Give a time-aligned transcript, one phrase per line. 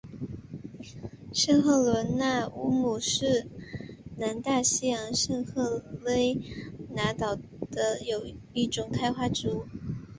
[1.31, 3.45] 圣赫伦那乌木是
[4.17, 6.41] 南大西洋圣赫勒
[6.95, 9.65] 拿岛特有的一种开花植物。